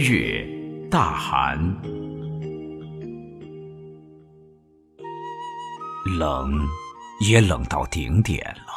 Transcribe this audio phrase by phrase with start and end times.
[0.00, 0.46] 月，
[0.90, 1.58] 大寒，
[6.18, 6.66] 冷
[7.20, 8.72] 也冷到顶点了，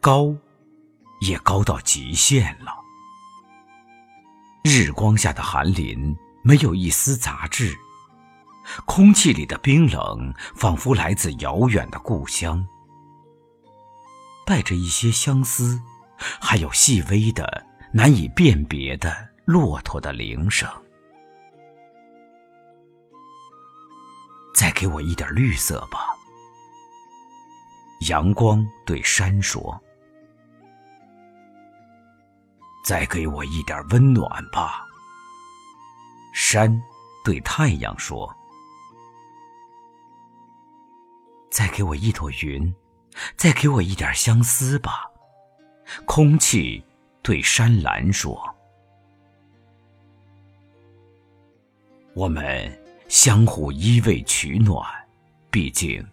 [0.00, 0.34] 高
[1.20, 2.72] 也高到极限了。
[4.64, 7.72] 日光下的寒林没有一丝杂质，
[8.86, 12.66] 空气里的冰冷仿佛来自遥远的故乡，
[14.44, 15.80] 带着一些相思，
[16.18, 17.66] 还有细微的。
[17.92, 20.70] 难以辨别的骆驼的铃声。
[24.54, 26.14] 再给我一点绿色吧。
[28.08, 29.76] 阳光对山说
[32.86, 34.86] ：“再给我一点温暖吧。”
[36.32, 36.80] 山
[37.24, 38.32] 对太阳说
[41.50, 42.72] ：“再给我一朵云，
[43.36, 45.10] 再给我一点相思吧。”
[46.06, 46.84] 空气。
[47.22, 48.42] 对山岚说
[52.14, 52.70] ：“我们
[53.08, 54.84] 相互依偎取暖，
[55.50, 56.04] 毕竟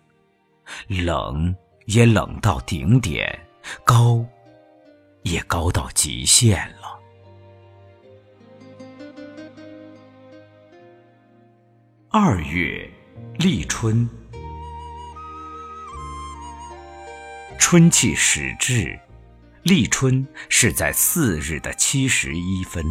[0.88, 3.40] 冷也冷到顶点，
[3.84, 4.26] 高
[5.24, 7.00] 也高到极限了。”
[12.10, 12.90] 二月
[13.40, 14.10] 立春，
[17.60, 19.00] 春气始至。
[19.64, 22.86] 立春是在四日的七十一分，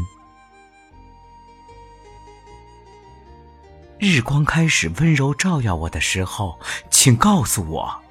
[3.99, 6.59] 日光开始温柔照耀我的时候，
[6.91, 8.03] 请告诉我。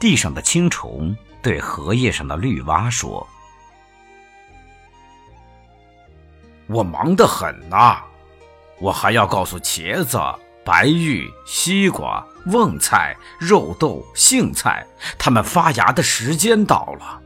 [0.00, 3.24] 地上的青虫对荷叶上的绿蛙说
[6.66, 8.02] ：“我忙得很呐，
[8.80, 10.18] 我还要告诉茄子、
[10.64, 14.84] 白玉、西瓜、瓮菜、肉豆、杏菜，
[15.16, 17.22] 它们发芽的时间到了。”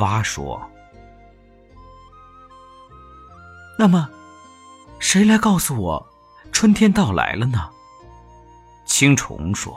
[0.00, 0.60] 蛙说
[3.78, 4.08] ：“那么，
[4.98, 6.13] 谁来告诉我，
[6.64, 7.68] 春天到来了呢？”
[8.88, 9.76] 青虫说：“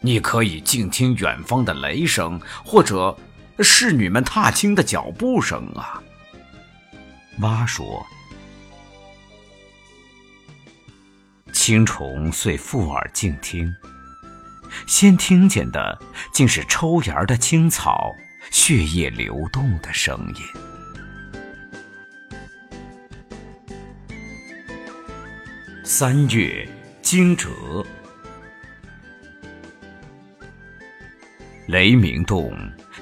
[0.00, 3.18] 你可以静听远方的雷声，或者
[3.58, 6.00] 侍女们踏青的脚步声啊。”
[7.42, 8.06] 蛙说
[11.52, 13.68] ：“青虫遂附耳静听。”
[14.86, 16.00] 先听见的
[16.32, 18.12] 竟是抽芽的青草
[18.52, 20.79] 血液流动的声音。
[25.92, 26.68] 三月
[27.02, 27.48] 惊蛰，
[31.66, 32.56] 雷鸣动，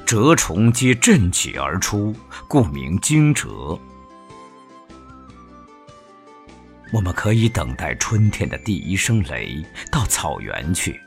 [0.06, 2.16] 蛰虫皆振起而出，
[2.48, 3.78] 故名惊蛰。
[6.90, 9.62] 我们可以等待春天的第一声雷，
[9.92, 10.98] 到草原去。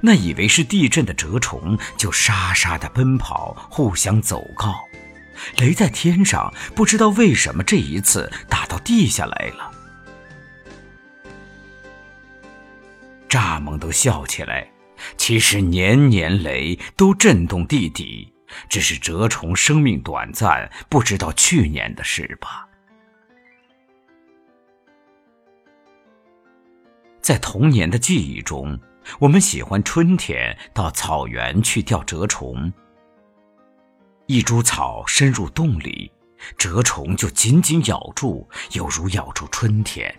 [0.00, 4.74] 那以为是地震的蛰虫，就沙沙的奔跑，互相走告。
[5.58, 9.74] 雷在天上，不知道为什么这一次打到地下来了。
[13.28, 14.70] 蚱蜢都笑起来，
[15.16, 18.32] 其实年年雷都震动地底，
[18.68, 22.66] 只是蛰虫生命短暂，不知道去年的事吧。
[27.20, 28.78] 在童年的记忆中。
[29.20, 32.70] 我们喜欢春天到草原去钓蛰虫。
[34.26, 36.12] 一株草深入洞里，
[36.58, 40.14] 蛰虫就紧紧咬住，犹如咬住春天。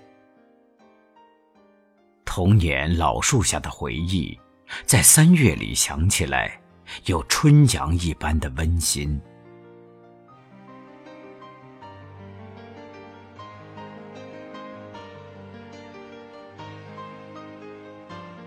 [2.30, 4.40] 童年老树下的回忆，
[4.86, 6.62] 在三月里想起来，
[7.06, 9.20] 有春阳一般的温馨。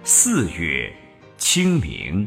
[0.05, 0.95] 四月
[1.37, 2.25] 清明，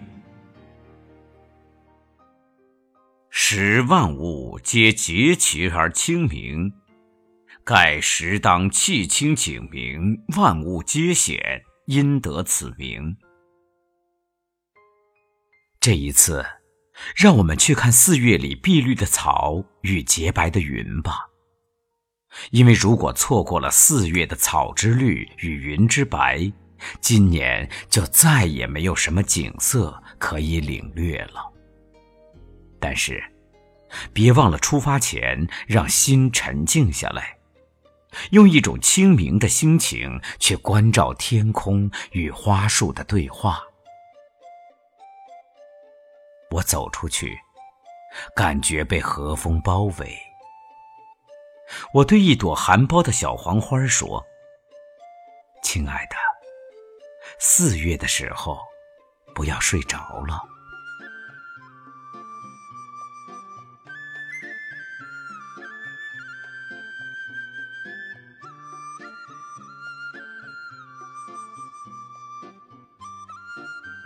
[3.30, 6.70] 使万物皆节其而清明，
[7.66, 13.18] 盖时当气清景明，万物皆显，因得此名。
[15.80, 16.46] 这一次，
[17.16, 21.26] 让我们去看四月里碧绿的草与洁白的云吧。
[22.52, 26.52] 因为如果错过了四月的草之绿与云之白，
[27.02, 31.52] 今年就再也没有什么景色可以领略了。
[32.80, 33.24] 但是，
[34.14, 37.35] 别忘了出发前让心沉静下来，
[38.32, 43.64] 用一种清明的心情去关照天空与花树的对话。
[46.52, 47.38] 我走出去，
[48.36, 50.18] 感觉被和风包围。
[51.94, 54.24] 我对一朵含苞的小黄花说
[55.64, 56.16] ：“亲爱的。”
[57.40, 58.60] 四月的时候，
[59.34, 60.55] 不要睡着了。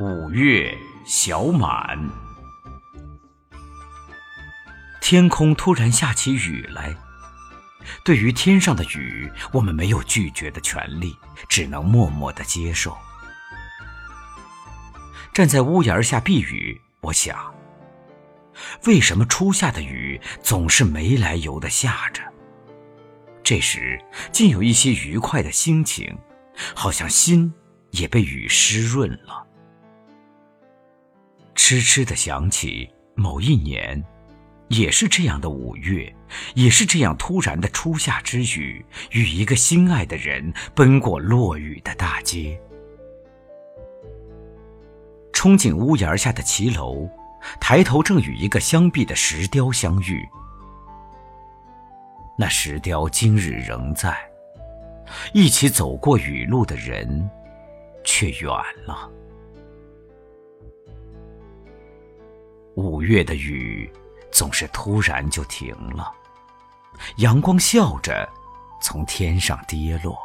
[0.02, 2.10] 五月小满，
[5.02, 6.96] 天空突然下起雨来。
[8.06, 11.18] 对于天上的雨，我们没有拒绝的权利，
[11.50, 12.98] 只能默默的接受。
[15.34, 17.54] 站在屋檐下避雨，我想：
[18.86, 22.24] 为什么初夏的雨总是没来由的下着？
[23.44, 24.00] 这时
[24.32, 26.18] 竟有一些愉快的心情，
[26.74, 27.54] 好像心
[27.92, 29.48] 也被雨湿润了。
[31.62, 34.02] 痴痴的想起某一年，
[34.70, 36.12] 也是这样的五月，
[36.56, 42.60] 也是这样突然的初夏之雨，与一个心爱的人奔过落雨的大街。
[45.34, 47.08] 憧憬屋檐下的骑楼，
[47.60, 50.26] 抬头正与一个相壁的石雕相遇。
[52.38, 54.18] 那石雕今日仍在，
[55.34, 57.30] 一起走过雨路的人，
[58.04, 58.50] 却远
[58.88, 59.12] 了。
[62.80, 63.92] 五月的雨
[64.32, 66.10] 总是突然就停了，
[67.18, 68.28] 阳光笑着
[68.82, 70.18] 从天上跌落。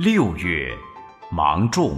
[0.00, 0.76] 六月，
[1.30, 1.96] 芒种。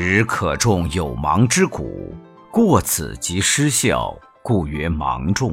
[0.00, 2.14] 时可种有芒之谷，
[2.52, 5.52] 过此即失效，故曰芒种。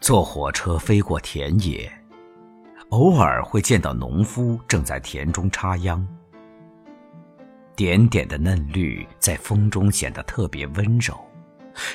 [0.00, 1.92] 坐火车飞过田野，
[2.88, 6.02] 偶尔会见到农夫正在田中插秧，
[7.76, 11.14] 点点的嫩绿在风中显得特别温柔，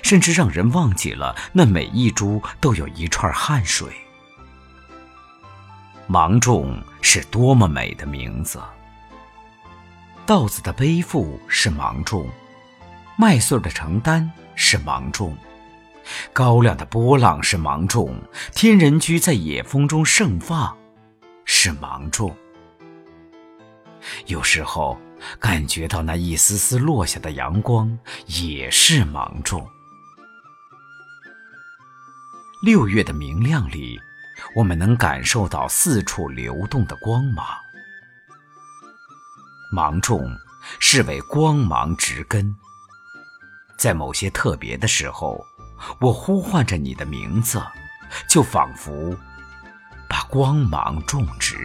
[0.03, 3.91] 甚至让人忘记了那每一株都有一串汗水。
[6.07, 8.59] 芒种是多么美的名字！
[10.25, 12.29] 稻子的背负是芒种，
[13.17, 15.35] 麦穗的承担是芒种，
[16.31, 18.15] 高粱的波浪是芒种，
[18.53, 20.77] 天人居在野风中盛放
[21.43, 22.35] 是芒种。
[24.27, 24.99] 有时候
[25.39, 27.97] 感觉到那一丝丝落下的阳光
[28.27, 29.67] 也是芒种。
[32.63, 33.99] 六月的明亮里。
[34.53, 37.45] 我们能感受到四处流动的光芒，
[39.71, 40.21] 芒种
[40.79, 42.55] 是为光芒植根。
[43.77, 45.45] 在某些特别的时候，
[45.99, 47.61] 我呼唤着你的名字，
[48.29, 49.13] 就仿佛
[50.07, 51.57] 把光芒种植。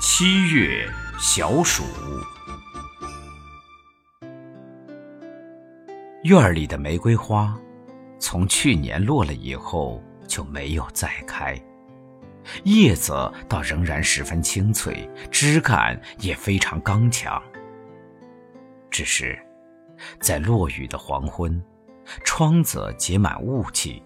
[0.00, 1.84] 七月小暑，
[6.24, 7.56] 院里的玫瑰花。
[8.24, 11.62] 从去年落了以后就没有再开，
[12.64, 13.12] 叶子
[13.46, 17.40] 倒仍然十分清脆，枝干也非常刚强。
[18.90, 19.38] 只是，
[20.20, 21.62] 在落雨的黄昏，
[22.24, 24.02] 窗子结满雾气，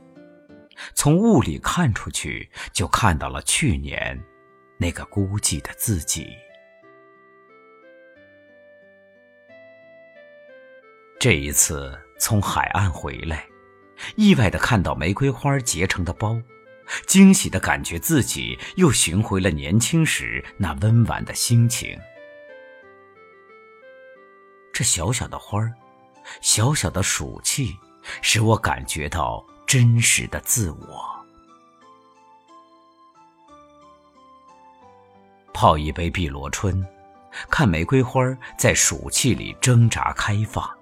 [0.95, 4.21] 从雾里看出去，就看到了去年
[4.81, 6.27] 那个孤寂的自己。
[11.21, 13.47] 这一次从海岸回来。
[14.17, 16.41] 意外的看到玫瑰花结成的包，
[17.07, 21.99] 惊喜的感觉自己又寻回了年轻时那温婉的心情。
[24.73, 25.75] 这小小的花儿，
[26.41, 27.77] 小小的暑气，
[28.23, 31.05] 使我感觉到真实的自我。
[35.53, 36.87] 泡一杯碧螺春，
[37.51, 38.23] 看玫瑰花
[38.57, 40.78] 在暑气里挣扎开放。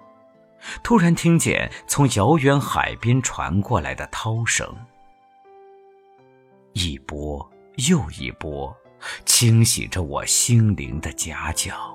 [0.83, 4.67] 突然听见从遥远海边传过来的涛声，
[6.73, 7.49] 一波
[7.87, 8.75] 又一波，
[9.25, 11.93] 清洗着我心灵的夹角。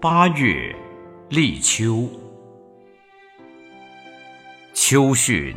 [0.00, 0.76] 八月，
[1.30, 2.08] 立秋，
[4.74, 5.56] 秋训。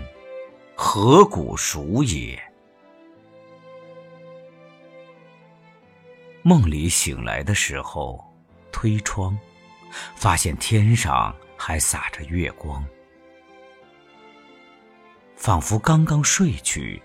[0.80, 2.40] 何古熟也？
[6.44, 8.24] 梦里醒来的时候，
[8.72, 9.36] 推窗，
[10.16, 12.86] 发现天上还洒着月光，
[15.36, 17.02] 仿佛刚刚睡去，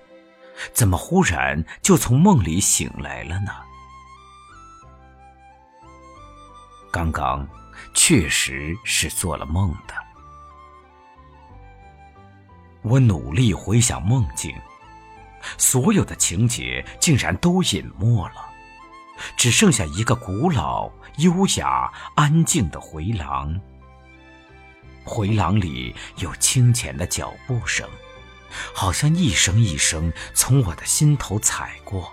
[0.75, 3.53] 怎么忽然就从梦里醒来了呢？
[6.93, 7.49] 刚刚
[7.95, 10.12] 确实是做了梦的。
[12.83, 14.55] 我努力回想梦境，
[15.57, 18.51] 所有的情节竟然都隐没了，
[19.37, 23.61] 只剩下一个古老、优雅、安静的回廊。
[25.05, 27.89] 回廊里有清浅的脚步声，
[28.75, 32.13] 好像一声一声从我的心头踩过。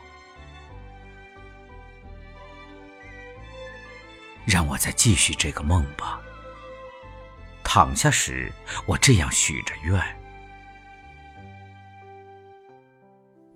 [4.45, 6.19] 让我再继续这个梦吧。
[7.63, 8.51] 躺下时，
[8.87, 10.18] 我这样许着愿。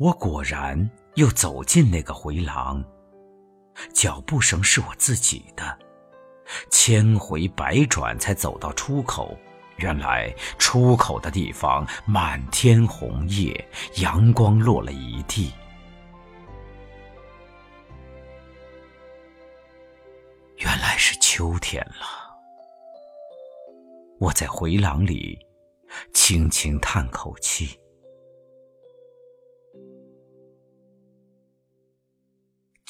[0.03, 2.83] 我果然又走进那个回廊，
[3.93, 5.79] 脚步声是我自己的，
[6.69, 9.37] 千回百转才走到出口。
[9.77, 10.29] 原来
[10.59, 15.53] 出口的地方满天红叶，阳光落了一地。
[20.57, 22.05] 原来是秋天了。
[24.19, 25.39] 我在回廊里
[26.13, 27.79] 轻轻叹口气。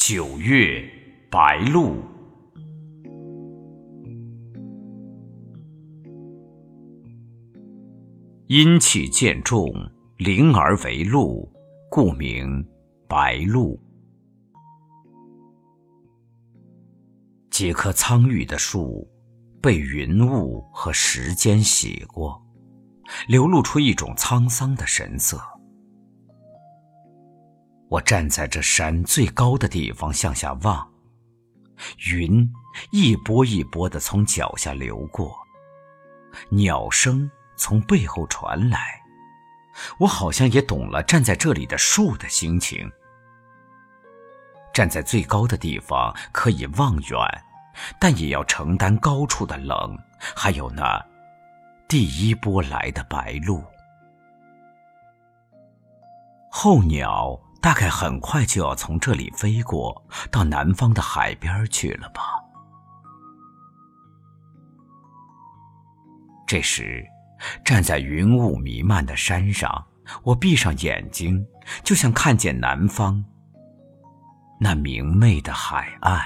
[0.05, 0.83] 九月
[1.31, 1.95] 白露，
[8.47, 9.65] 阴气渐重，
[10.17, 11.49] 灵而为露，
[11.89, 12.67] 故名
[13.07, 13.79] 白露。
[17.49, 19.09] 几棵苍郁的树。
[19.61, 22.45] 被云雾和时间洗过，
[23.29, 25.39] 流露出一种沧桑的神色。
[27.93, 30.91] 我站在这山最高的地方向下望，
[32.09, 32.51] 云
[32.89, 35.37] 一波一波的从脚下流过，
[36.49, 38.99] 鸟声从背后传来，
[39.99, 42.91] 我好像也懂了站在这里的树的心情。
[44.73, 47.19] 站在最高的地方可以望远。
[47.99, 49.97] 但也要承担高处的冷，
[50.35, 51.03] 还有那
[51.87, 53.63] 第一波来的白鹭。
[56.51, 62.21] 候鸟大概很快就要从这里飞过，到南方的海边去了吧？
[66.45, 67.01] 这时，
[67.63, 69.81] 站在云雾弥漫的山上，
[70.23, 71.47] 我闭上眼睛，
[71.85, 73.23] 就像看见南方
[74.59, 76.21] 那明媚的海岸。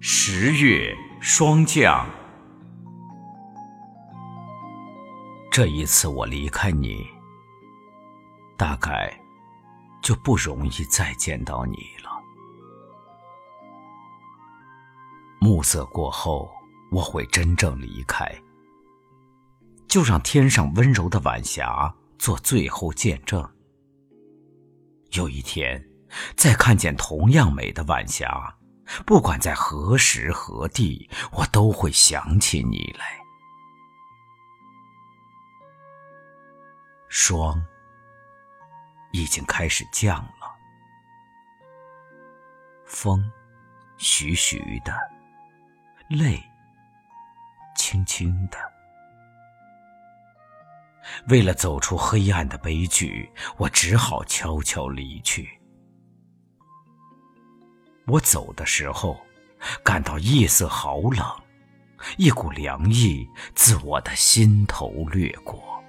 [0.00, 2.06] 十月霜降，
[5.60, 7.06] 这一次我离开你，
[8.56, 9.14] 大概
[10.00, 12.10] 就不容易再见到你了。
[15.38, 16.50] 暮色过后，
[16.90, 18.26] 我会真正离开，
[19.86, 23.46] 就让天上温柔的晚霞做最后见证。
[25.12, 25.86] 有一天，
[26.36, 28.56] 再看见同样美的晚霞。
[29.04, 33.19] 不管在何时何地，我都会想起你来。
[37.10, 37.60] 霜
[39.10, 40.56] 已经开始降了，
[42.86, 43.28] 风
[43.98, 44.96] 徐徐的，
[46.08, 46.40] 泪
[47.74, 48.56] 轻轻的。
[51.28, 55.60] 为了走出黑暗的悲剧，我只好悄悄离去。
[58.06, 59.20] 我走的时候，
[59.82, 61.26] 感到夜色好冷，
[62.18, 65.79] 一股凉意自我的心头掠过。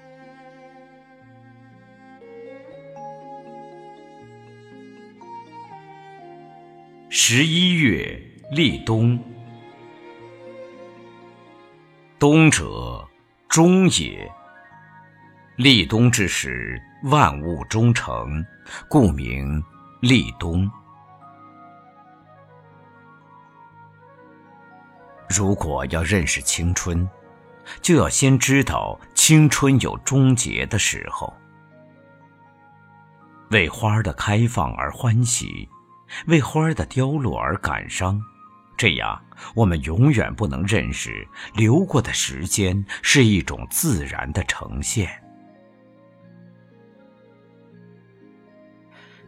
[7.14, 8.18] 十一月
[8.52, 9.22] 立冬，
[12.18, 13.06] 冬者
[13.50, 14.32] 终也。
[15.58, 18.42] 立冬之时，万物终成，
[18.88, 19.62] 故名
[20.00, 20.72] 立冬。
[25.28, 27.06] 如果要认识青春，
[27.82, 31.34] 就要先知道青春有终结的时候。
[33.50, 35.68] 为花的开放而欢喜，
[36.28, 38.22] 为花儿的凋落而感伤，
[38.78, 39.22] 这样
[39.56, 45.10] 我们永远不能认识流过的时间是一种自然的呈现。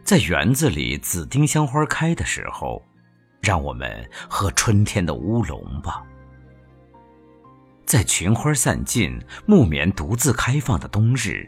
[0.02, 2.82] 在园子里紫丁香花开的时候。
[3.46, 6.02] 让我们喝春天的乌龙吧，
[7.84, 11.46] 在群花散尽、木棉独自开放的冬日，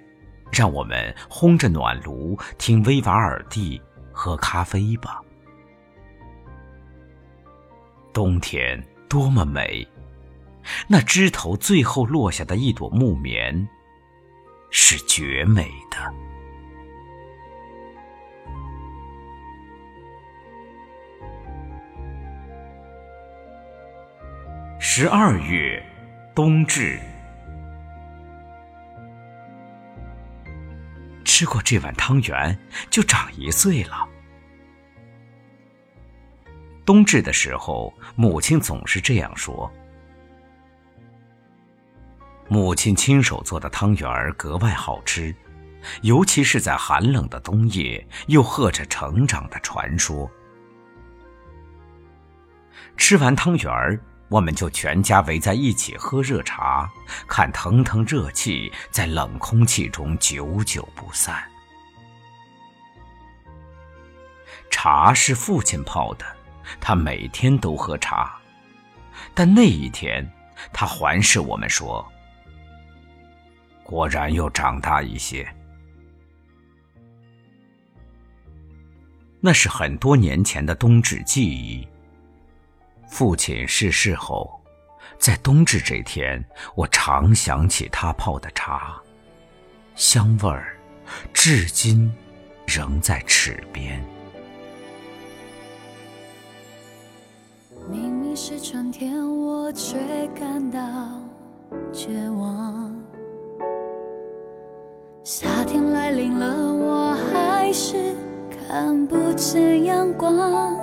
[0.53, 3.81] 让我们烘着暖炉听威瓦尔第，
[4.13, 5.23] 喝咖啡吧。
[8.17, 9.87] 冬天多么美，
[10.89, 13.69] 那枝头最后落下的一朵木棉，
[14.71, 15.99] 是绝美的。
[24.81, 25.85] 十二月，
[26.35, 26.99] 冬至。
[31.23, 32.59] 吃过这碗汤圆，
[32.89, 34.09] 就长一岁了。
[36.87, 39.71] 冬至的时候，母亲总是这样说。
[42.49, 45.35] 母亲亲手做的汤圆儿格外好吃，
[46.03, 50.31] 尤其是在寒冷的冬夜，又和着成长的传说。
[52.97, 56.89] 吃完汤圆儿，我们就全家围在一起喝热茶，
[57.27, 61.43] 看腾腾热气在冷空气中久久不散。
[64.71, 66.25] 茶是父亲泡的，
[66.81, 68.37] 他每天都喝茶，
[69.35, 70.27] 但那一天，
[70.73, 72.07] 他环视我们说。
[73.83, 75.47] 果然又长大一些。
[79.41, 81.87] 那是很多年前的冬至记忆。
[83.09, 84.61] 父亲逝世后，
[85.19, 89.01] 在冬至这天，我常想起他泡的茶，
[89.95, 90.77] 香味儿
[91.33, 92.13] 至今
[92.67, 94.05] 仍在齿边。
[98.39, 99.97] 是春天，我却
[100.39, 100.79] 感到
[101.91, 102.95] 绝望。
[105.25, 107.97] 夏天来临了，我还是
[108.51, 110.77] 看不见阳光。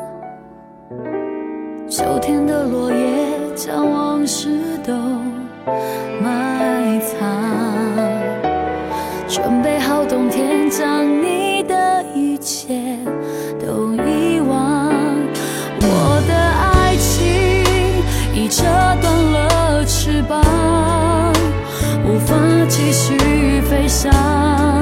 [1.87, 4.49] 秋天的落叶将往事
[4.83, 4.91] 都
[6.23, 7.19] 埋藏，
[9.27, 11.05] 准备好冬天将
[23.93, 24.72] 想